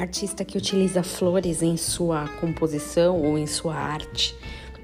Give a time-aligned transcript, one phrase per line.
[0.00, 4.34] artista que utiliza flores em sua composição ou em sua arte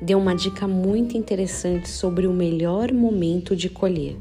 [0.01, 4.17] deu uma dica muito interessante sobre o melhor momento de colher.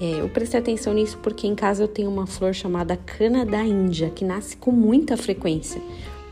[0.00, 3.62] É, eu prestei atenção nisso porque em casa eu tenho uma flor chamada cana da
[3.62, 5.80] Índia que nasce com muita frequência.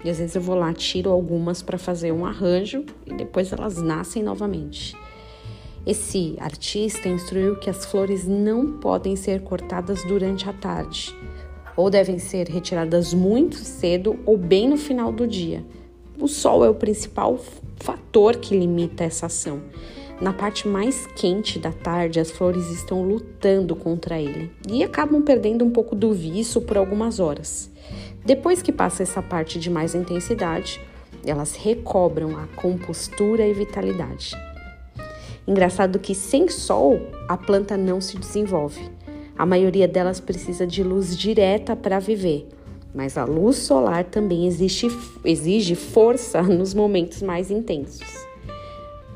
[0.02, 3.76] E às vezes eu vou lá, tiro algumas para fazer um arranjo e depois elas
[3.76, 4.96] nascem novamente.
[5.86, 11.14] Esse artista instruiu que as flores não podem ser cortadas durante a tarde,
[11.78, 15.64] ou devem ser retiradas muito cedo ou bem no final do dia.
[16.20, 17.38] O sol é o principal
[17.76, 19.62] fator que limita essa ação.
[20.20, 25.64] Na parte mais quente da tarde, as flores estão lutando contra ele e acabam perdendo
[25.64, 27.70] um pouco do viço por algumas horas.
[28.26, 30.80] Depois que passa essa parte de mais intensidade,
[31.24, 34.32] elas recobram a compostura e vitalidade.
[35.46, 38.97] Engraçado que sem sol a planta não se desenvolve.
[39.38, 42.48] A maioria delas precisa de luz direta para viver,
[42.92, 44.88] mas a luz solar também exige,
[45.24, 48.26] exige força nos momentos mais intensos.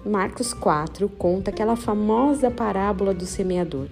[0.05, 3.89] Marcos 4 conta aquela famosa parábola do semeador.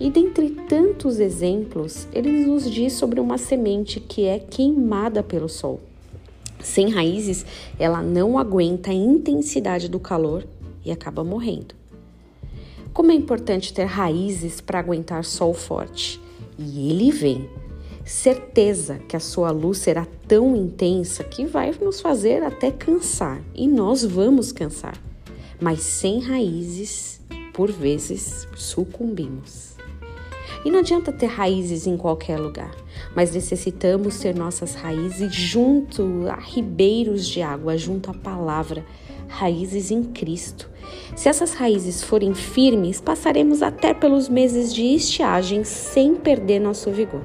[0.00, 5.80] E dentre tantos exemplos, ele nos diz sobre uma semente que é queimada pelo sol.
[6.60, 7.44] Sem raízes,
[7.78, 10.46] ela não aguenta a intensidade do calor
[10.82, 11.74] e acaba morrendo.
[12.94, 16.18] Como é importante ter raízes para aguentar sol forte.
[16.58, 17.50] E ele vem.
[18.06, 23.66] Certeza que a sua luz será tão intensa que vai nos fazer até cansar, e
[23.68, 24.98] nós vamos cansar
[25.60, 27.20] mas sem raízes,
[27.52, 29.74] por vezes sucumbimos.
[30.64, 32.74] E não adianta ter raízes em qualquer lugar,
[33.14, 38.84] mas necessitamos ter nossas raízes junto a ribeiros de água, junto à palavra,
[39.34, 40.70] raízes em Cristo.
[41.16, 47.22] Se essas raízes forem firmes, passaremos até pelos meses de estiagem sem perder nosso vigor.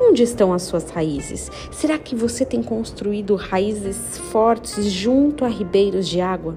[0.00, 1.50] Onde estão as suas raízes?
[1.72, 6.56] Será que você tem construído raízes fortes junto a ribeiros de água?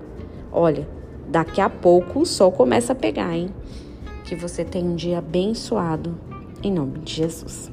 [0.51, 0.87] Olha,
[1.27, 3.49] daqui a pouco o sol começa a pegar, hein?
[4.25, 6.19] Que você tenha um dia abençoado,
[6.61, 7.71] em nome de Jesus.